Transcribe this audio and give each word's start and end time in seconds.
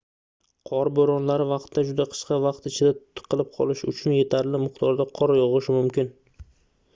qor 0.69 0.87
boʻronlari 0.99 1.45
vaqtida 1.51 1.83
juda 1.89 2.07
qisqa 2.13 2.39
vaqt 2.45 2.65
ichida 2.71 2.95
tiqilib 3.21 3.51
qolish 3.59 3.85
uchun 3.93 4.17
yetarli 4.17 4.63
miqdorda 4.65 5.07
qor 5.21 5.35
yogʻishi 5.43 5.77
mumkin 5.79 6.11